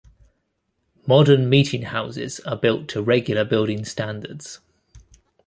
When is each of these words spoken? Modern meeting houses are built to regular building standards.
Modern 1.05 1.47
meeting 1.47 1.83
houses 1.83 2.39
are 2.39 2.55
built 2.57 2.87
to 2.87 3.03
regular 3.03 3.43
building 3.45 3.85
standards. 3.85 4.59